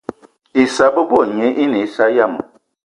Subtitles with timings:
[0.63, 2.41] Issa bebo gne ane assa ayi ma.